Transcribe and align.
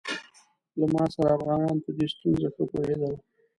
له 0.79 0.85
ما 0.93 1.03
سره 1.13 1.29
افغانان 1.37 1.77
په 1.83 1.89
دې 1.97 2.05
ستونزه 2.13 2.47
ښه 2.55 2.63
پوهېدل. 2.71 3.13